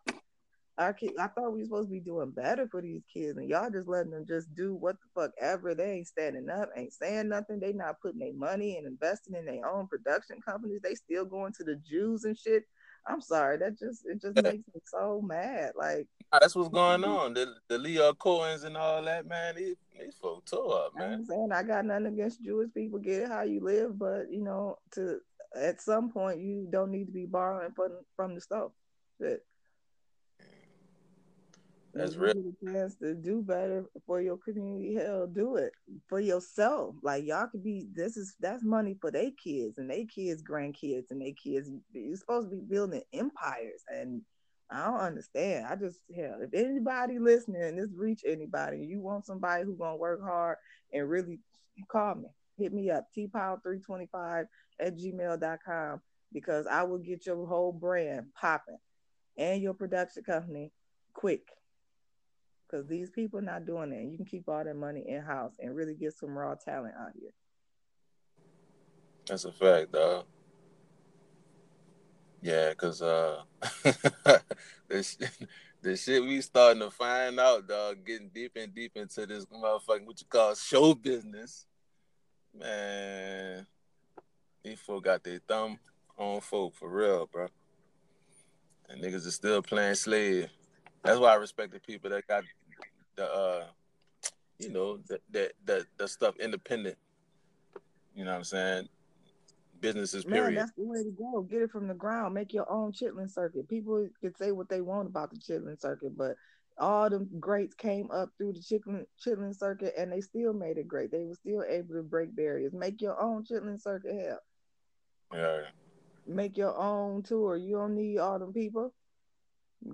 [0.79, 3.49] Our kid, I thought we were supposed to be doing better for these kids, and
[3.49, 5.75] y'all just letting them just do what the fuck ever.
[5.75, 7.61] They ain't standing up, ain't saying nothing.
[7.61, 10.81] They not putting their money and investing in their own production companies.
[10.83, 12.65] They still going to the Jews and shit.
[13.09, 15.73] I'm sorry, that just it just makes me so mad.
[15.77, 17.11] Like that's what's going mm-hmm.
[17.11, 17.35] on.
[17.35, 19.57] The the Lyor Cohens and all that, man.
[19.57, 21.13] These these folks tore up, man.
[21.13, 22.99] I'm saying I got nothing against Jewish people.
[22.99, 25.19] Get it how you live, but you know, to
[25.55, 28.73] at some point you don't need to be borrowing from from the store.
[29.21, 29.41] But
[31.97, 32.33] that's real.
[32.33, 34.95] a chance to do better for your community.
[34.95, 35.73] Hell, do it
[36.09, 36.95] for yourself.
[37.03, 37.89] Like y'all could be.
[37.93, 41.71] This is that's money for their kids and their kids, grandkids, and their kids.
[41.93, 44.23] You're supposed to be building empires, and
[44.71, 45.67] I don't understand.
[45.67, 50.23] I just hell, if anybody listening this reach anybody, you want somebody who's gonna work
[50.23, 50.59] hard
[50.93, 51.41] and really
[51.89, 52.29] call me.
[52.59, 54.47] Hit me up, tpower325
[54.81, 56.01] at gmail.com
[56.33, 58.79] because I will get your whole brand popping
[59.39, 60.73] and your production company
[61.13, 61.43] quick
[62.69, 64.11] because these people not doing it.
[64.11, 67.13] You can keep all that money in house and really get some raw talent out
[67.19, 67.31] here.
[69.27, 70.25] That's a fact, dog.
[72.43, 73.43] Yeah, cause uh,
[74.89, 75.19] this
[75.83, 80.07] the shit we starting to find out, dog, getting deep and deep into this motherfucking
[80.07, 81.67] what you call show business,
[82.57, 83.67] man.
[84.63, 85.79] These folk got their thumb
[86.17, 87.49] on folk for real, bro.
[88.89, 90.49] And niggas are still playing slave.
[91.03, 92.45] That's why I respect the people that got
[93.17, 93.65] the uh
[94.59, 96.97] you know that that that, the stuff independent.
[98.15, 98.89] You know what I'm saying?
[99.81, 100.45] Businesses, period.
[100.45, 101.43] Man, that's the way to go.
[101.43, 102.33] Get it from the ground.
[102.33, 103.69] Make your own chitlin circuit.
[103.69, 106.37] People can say what they want about the chitlin circuit, but
[106.79, 110.89] all the greats came up through the chitlin chitlin circuit and they still made it
[110.89, 111.11] great.
[111.11, 112.73] They were still able to break barriers.
[112.73, 114.41] Make your own chitlin circuit hell.
[115.35, 115.61] Yeah.
[116.27, 117.57] Make your own tour.
[117.57, 118.95] You don't need all them people.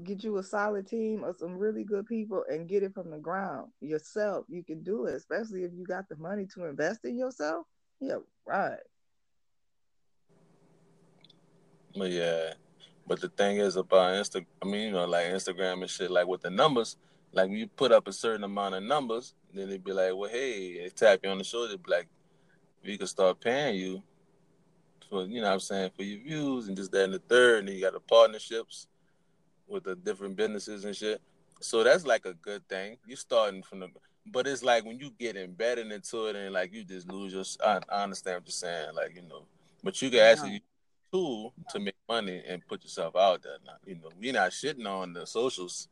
[0.05, 3.18] Get you a solid team of some really good people and get it from the
[3.18, 4.47] ground yourself.
[4.49, 7.66] You can do it, especially if you got the money to invest in yourself.
[8.01, 8.79] Yeah, right.
[11.97, 12.55] But yeah,
[13.07, 16.27] but the thing is about Insta, I mean, you know, like Instagram and shit, like
[16.27, 16.97] with the numbers,
[17.33, 20.79] like you put up a certain amount of numbers, then it'd be like, well, hey,
[20.79, 22.09] they tap you on the shoulder, be like,
[22.85, 24.03] we can start paying you
[25.11, 27.61] for, you know what I'm saying, for your views and just that and the third.
[27.61, 28.87] And then you got the partnerships
[29.73, 31.21] with the different businesses and shit.
[31.61, 32.99] So that's like a good thing.
[33.07, 33.89] You starting from the,
[34.27, 37.45] but it's like when you get embedded into it and like you just lose your.
[37.65, 39.47] I, I understand what you're saying, like you know,
[39.83, 40.63] but you can actually
[41.13, 43.59] tool to make money and put yourself out there.
[43.65, 45.89] Now, you know, we're not shitting on the socials.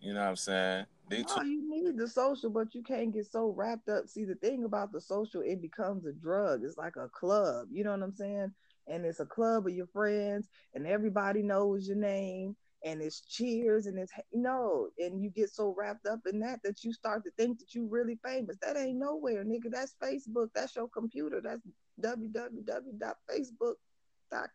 [0.00, 0.86] You know what I'm saying?
[1.10, 4.08] They no, you need the social, but you can't get so wrapped up.
[4.08, 6.62] See, the thing about the social, it becomes a drug.
[6.64, 7.68] It's like a club.
[7.72, 8.52] You know what I'm saying?
[8.88, 13.86] And it's a club of your friends, and everybody knows your name, and it's cheers,
[13.86, 17.30] and it's know, and you get so wrapped up in that that you start to
[17.32, 18.56] think that you really famous.
[18.62, 19.70] That ain't nowhere, nigga.
[19.70, 20.48] That's Facebook.
[20.54, 21.42] That's your computer.
[21.42, 21.60] That's
[22.00, 23.74] www.facebook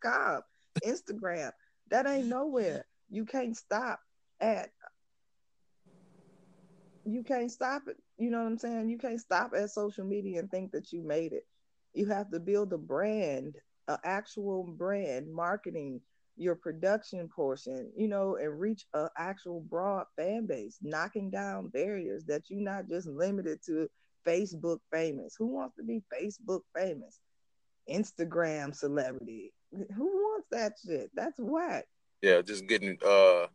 [0.01, 0.41] com,
[0.85, 1.51] Instagram.
[1.89, 2.85] That ain't nowhere.
[3.09, 3.99] You can't stop
[4.39, 4.69] at
[7.05, 7.97] you can't stop it.
[8.17, 8.89] You know what I'm saying?
[8.89, 11.45] You can't stop at social media and think that you made it.
[11.93, 13.55] You have to build a brand,
[13.87, 16.01] an actual brand, marketing
[16.35, 22.23] your production portion, you know, and reach an actual broad fan base, knocking down barriers
[22.25, 23.87] that you're not just limited to
[24.25, 25.35] Facebook famous.
[25.37, 27.19] Who wants to be Facebook famous?
[27.89, 29.53] Instagram celebrity.
[29.95, 31.11] Who wants that shit?
[31.13, 31.85] That's whack.
[32.21, 33.47] Yeah, just getting uh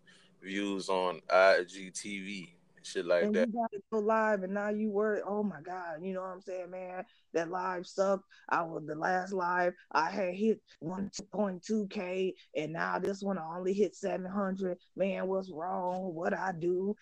[0.43, 2.51] views on IGTV
[2.83, 3.49] shit like and that.
[3.49, 5.21] You gotta go live, and now you worry.
[5.27, 7.05] Oh my god, you know what I'm saying, man?
[7.35, 8.25] That live sucked.
[8.49, 9.75] I was the last live.
[9.93, 14.79] I had hit 1.2k, and now this one I only hit 700.
[14.97, 16.14] Man, what's wrong?
[16.14, 16.95] What I do?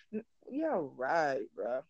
[0.51, 1.83] Yeah, right, bro.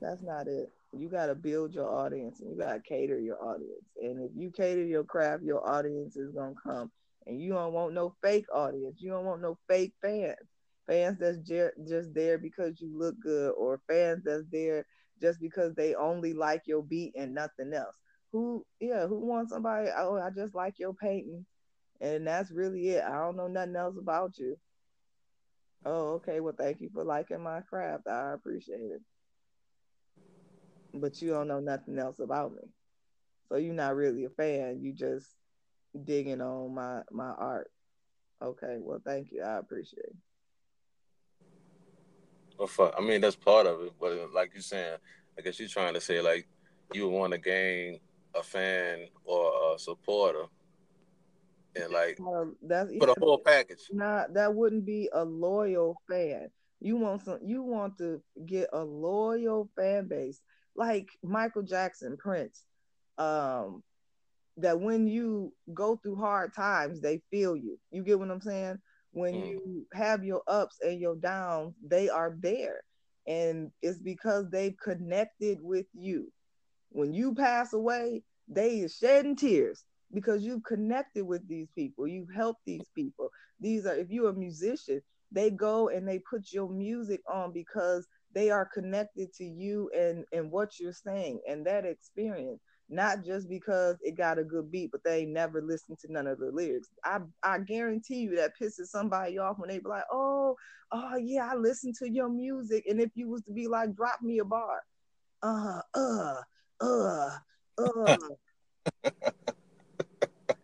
[0.00, 3.42] That's not it you got to build your audience and you got to cater your
[3.42, 3.84] audience.
[4.00, 6.90] And if you cater your craft, your audience is going to come.
[7.26, 9.00] And you don't want no fake audience.
[9.00, 10.36] You don't want no fake fans.
[10.86, 14.86] Fans that's just there because you look good or fans that's there
[15.20, 17.94] just because they only like your beat and nothing else.
[18.32, 19.88] Who, yeah, who wants somebody?
[19.96, 21.46] Oh, I just like your painting.
[22.00, 23.04] And that's really it.
[23.04, 24.56] I don't know nothing else about you.
[25.84, 26.40] Oh, okay.
[26.40, 28.06] Well, thank you for liking my craft.
[28.08, 29.02] I appreciate it
[30.94, 32.62] but you don't know nothing else about me.
[33.48, 34.80] So you're not really a fan.
[34.82, 35.36] You just
[36.04, 37.70] digging on my my art.
[38.42, 39.42] Okay, well, thank you.
[39.42, 40.16] I appreciate it.
[42.58, 42.94] Well, fuck.
[42.96, 43.92] I mean, that's part of it.
[44.00, 44.96] But like you're saying,
[45.38, 46.48] I guess you're trying to say like
[46.92, 48.00] you want to gain
[48.34, 50.44] a fan or a supporter,
[51.76, 53.88] and like uh, that's for the whole package.
[53.92, 56.48] Not that wouldn't be a loyal fan.
[56.80, 57.38] You want some.
[57.44, 60.40] You want to get a loyal fan base
[60.74, 62.62] like Michael Jackson, Prince,
[63.18, 63.82] um,
[64.58, 67.78] that when you go through hard times, they feel you.
[67.90, 68.78] You get what I'm saying?
[69.12, 69.48] When mm.
[69.50, 72.82] you have your ups and your downs, they are there.
[73.26, 76.32] And it's because they've connected with you.
[76.90, 82.06] When you pass away, they is shedding tears because you've connected with these people.
[82.06, 83.30] You've helped these people.
[83.60, 88.06] These are, if you're a musician, they go and they put your music on because
[88.34, 92.60] they are connected to you and and what you're saying and that experience
[92.92, 96.38] not just because it got a good beat, but they never listened to none of
[96.38, 96.88] the lyrics.
[97.04, 100.56] I I guarantee you that pisses somebody off when they be like, oh,
[100.92, 102.84] oh yeah, I listen to your music.
[102.86, 104.82] And if you was to be like, drop me a bar,
[105.42, 106.34] uh, uh,
[106.82, 107.30] uh,
[107.78, 108.16] uh,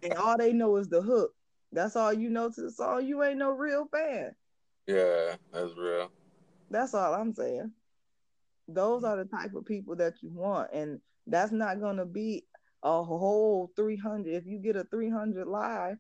[0.03, 1.33] and all they know is the hook.
[1.73, 3.07] That's all you know to the song.
[3.07, 4.35] You ain't no real fan.
[4.87, 6.11] Yeah, that's real.
[6.71, 7.73] That's all I'm saying.
[8.69, 12.45] Those are the type of people that you want, and that's not gonna be
[12.83, 14.33] a whole 300.
[14.35, 15.97] If you get a 300 live,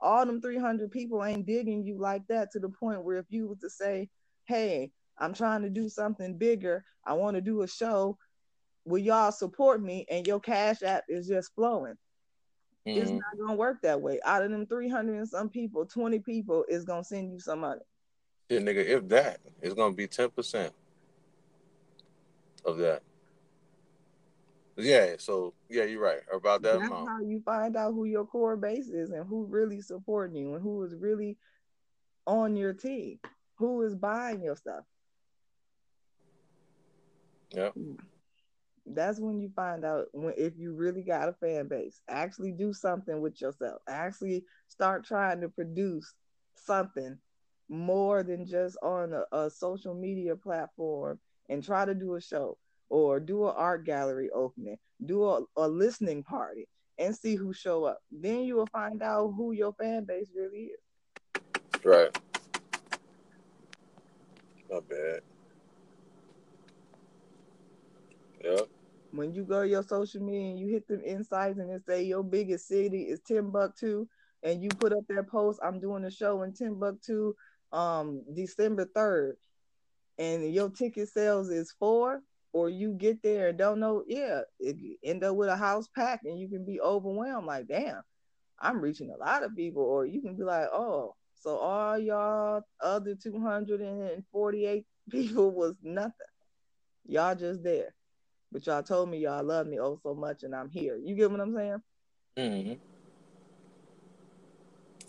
[0.00, 3.46] all them 300 people ain't digging you like that to the point where if you
[3.46, 4.08] were to say,
[4.44, 6.84] "Hey, I'm trying to do something bigger.
[7.04, 8.18] I want to do a show.
[8.84, 11.96] Will y'all support me?" and your cash app is just flowing.
[12.86, 13.00] Mm-hmm.
[13.00, 14.20] It's not gonna work that way.
[14.24, 17.82] Out of them 300 and some people, 20 people is gonna send you some money.
[18.48, 20.74] Yeah, nigga, if that, it's gonna be ten percent
[22.64, 23.02] of that.
[24.76, 27.08] Yeah, so yeah, you're right about that That's amount.
[27.08, 30.62] how you find out who your core base is and who really supporting you and
[30.62, 31.36] who is really
[32.26, 33.18] on your team?
[33.56, 34.84] Who is buying your stuff?
[37.50, 37.68] Yeah.
[37.70, 37.94] Hmm.
[38.86, 42.00] That's when you find out when if you really got a fan base.
[42.08, 43.80] Actually do something with yourself.
[43.88, 46.14] Actually start trying to produce
[46.54, 47.18] something
[47.68, 51.18] more than just on a, a social media platform
[51.48, 52.56] and try to do a show
[52.92, 54.76] or do an art gallery opening,
[55.06, 56.68] do a, a listening party
[56.98, 58.02] and see who show up.
[58.12, 61.40] Then you will find out who your fan base really is.
[61.82, 62.14] Right.
[64.70, 65.20] Not bad.
[68.44, 68.68] Yep.
[69.12, 72.02] When you go to your social media and you hit them insights and it say
[72.02, 74.06] your biggest city is Timbuktu,
[74.42, 77.32] and you put up that post, I'm doing a show in Timbuktu
[77.72, 79.32] um December 3rd,
[80.18, 82.20] and your ticket sales is four,
[82.52, 85.88] or you get there and don't know, yeah, if you end up with a house
[85.94, 88.02] pack and you can be overwhelmed, like, damn,
[88.60, 92.62] I'm reaching a lot of people, or you can be like, oh, so all y'all
[92.80, 96.12] other 248 people was nothing.
[97.06, 97.94] Y'all just there.
[98.52, 100.96] But y'all told me y'all love me oh so much and I'm here.
[101.02, 101.82] You get what I'm saying?
[102.36, 102.72] Mm-hmm.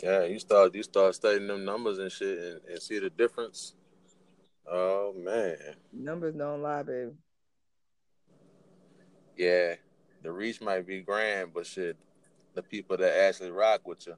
[0.01, 3.73] Yeah, you start you start studying them numbers and shit and, and see the difference.
[4.65, 5.57] Oh man.
[5.91, 7.11] Numbers don't lie, baby.
[9.37, 9.75] Yeah.
[10.21, 11.97] The reach might be grand, but shit,
[12.53, 14.15] the people that actually rock with you.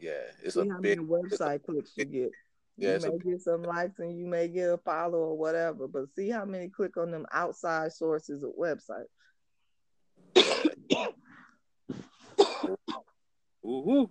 [0.00, 2.30] Yeah, it's See a how big many website clicks you get.
[2.76, 5.36] Yeah, you it's a- may get some likes and you may get a follow or
[5.38, 9.04] whatever, but see how many click on them outside sources of website.
[13.62, 14.10] Ooh, woo.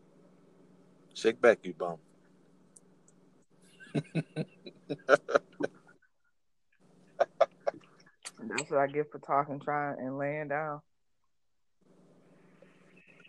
[1.15, 1.97] Shake back, you bum.
[8.49, 10.81] That's what I get for talking, trying, and laying down.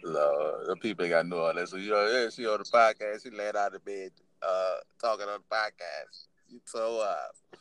[0.02, 1.68] Lord, the people ain't got no know all that.
[1.68, 3.22] So you know, yeah, she on the podcast.
[3.22, 4.12] She laid out of bed,
[4.42, 6.26] uh, talking on the podcast.
[6.48, 7.56] You so uh,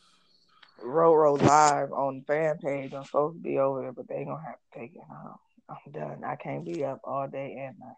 [0.84, 2.94] Roro live on the fan page.
[2.94, 5.36] I'm supposed to be over there, but they gonna have to take it home.
[5.70, 6.24] I'm done.
[6.24, 7.96] I can't be up all day and night.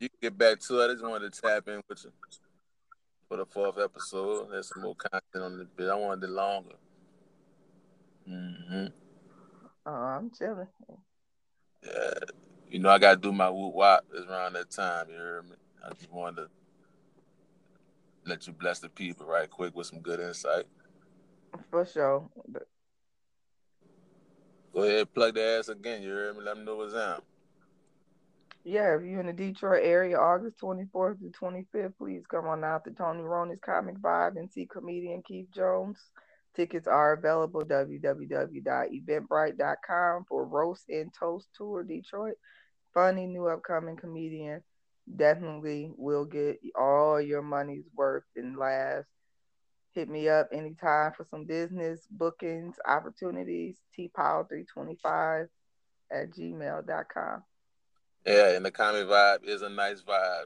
[0.00, 0.84] you can get back to it.
[0.86, 2.12] I just wanted to tap in with you
[3.28, 4.48] for the fourth episode.
[4.50, 5.90] There's some more content on the bit.
[5.90, 6.74] I wanted it longer.
[8.26, 8.86] Hmm
[9.86, 10.68] Uh, I'm chilling.
[11.84, 12.14] Yeah,
[12.70, 14.04] you know I gotta do my whoop wop.
[14.14, 15.06] It's around that time.
[15.10, 15.56] You heard me?
[15.84, 16.48] I just wanted to
[18.24, 20.64] let you bless the people right quick with some good insight.
[21.70, 22.30] For sure.
[24.72, 26.02] Go ahead, plug the ass again.
[26.02, 26.44] You heard me?
[26.44, 27.24] Let them know what's out.
[28.64, 32.84] yeah, if you're in the Detroit area, August 24th to 25th, please come on out
[32.84, 35.98] to Tony Roney's Comic Vibe and see comedian Keith Jones.
[36.54, 42.34] Tickets are available www.eventbrite.com for Roast and Toast Tour Detroit.
[42.92, 44.62] Funny new upcoming comedian.
[45.16, 49.08] Definitely will get all your money's worth and laughs.
[49.94, 53.78] Hit me up anytime for some business bookings, opportunities.
[53.98, 55.48] tpower325
[56.10, 57.42] at gmail.com.
[58.26, 60.44] Yeah, and the comedy vibe is a nice vibe.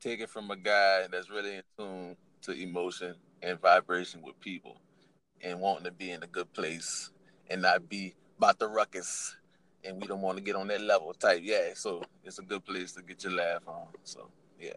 [0.00, 4.76] Take it from a guy that's really in tune to emotion and vibration with people
[5.42, 7.10] and wanting to be in a good place
[7.50, 9.36] and not be about the ruckus.
[9.84, 11.40] And we don't want to get on that level type.
[11.42, 13.86] Yeah, so it's a good place to get your laugh on.
[14.02, 14.28] So,
[14.60, 14.72] yeah.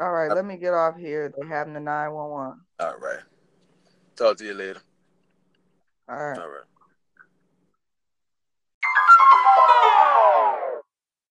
[0.00, 1.32] All right, let me get off here.
[1.36, 2.60] They're having the 911.
[2.78, 3.18] All right.
[4.16, 4.80] Talk to you later.
[6.08, 6.38] All right.
[6.38, 6.62] All right.